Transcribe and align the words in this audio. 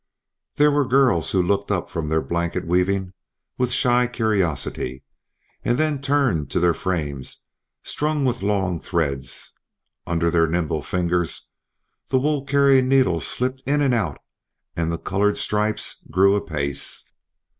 There 0.55 0.71
were 0.71 0.87
girls 0.87 1.29
who 1.29 1.43
looked 1.43 1.69
up 1.69 1.87
from 1.87 2.09
their 2.09 2.23
blanket 2.23 2.65
weaving 2.65 3.13
with 3.59 3.69
shy 3.71 4.07
curiosity, 4.07 5.03
and 5.63 5.77
then 5.77 6.01
turned 6.01 6.49
to 6.49 6.59
their 6.59 6.73
frames 6.73 7.43
strung 7.83 8.25
with 8.25 8.41
long 8.41 8.79
threads. 8.79 9.53
Under 10.07 10.31
their 10.31 10.47
nimble 10.47 10.81
fingers 10.81 11.49
the 12.07 12.17
wool 12.19 12.43
carrying 12.45 12.89
needles 12.89 13.27
slipped 13.27 13.61
in 13.67 13.79
and 13.79 13.93
out, 13.93 14.17
and 14.75 14.91
the 14.91 14.97
colored 14.97 15.37
stripes 15.37 16.01
grew 16.09 16.33
apace. 16.33 17.05